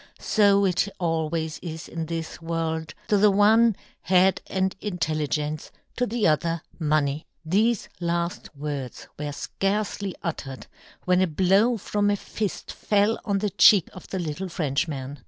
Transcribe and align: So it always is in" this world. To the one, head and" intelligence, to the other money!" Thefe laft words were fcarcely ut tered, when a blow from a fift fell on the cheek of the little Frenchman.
So 0.19 0.65
it 0.65 0.89
always 0.97 1.59
is 1.59 1.87
in" 1.87 2.05
this 2.07 2.41
world. 2.41 2.95
To 3.09 3.19
the 3.19 3.29
one, 3.29 3.75
head 4.01 4.41
and" 4.47 4.75
intelligence, 4.81 5.71
to 5.95 6.07
the 6.07 6.27
other 6.27 6.63
money!" 6.79 7.27
Thefe 7.47 7.87
laft 7.99 8.49
words 8.55 9.07
were 9.19 9.25
fcarcely 9.25 10.13
ut 10.23 10.37
tered, 10.37 10.63
when 11.05 11.21
a 11.21 11.27
blow 11.27 11.77
from 11.77 12.09
a 12.09 12.15
fift 12.15 12.71
fell 12.71 13.19
on 13.25 13.37
the 13.37 13.51
cheek 13.51 13.89
of 13.93 14.07
the 14.07 14.17
little 14.17 14.49
Frenchman. 14.49 15.19